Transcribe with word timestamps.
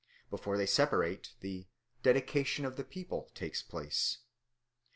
Before 0.31 0.57
they 0.57 0.65
separate 0.65 1.33
the 1.41 1.67
"dedication 2.01 2.65
of 2.65 2.75
the 2.75 2.83
people" 2.83 3.29
takes 3.35 3.61
place. 3.61 4.17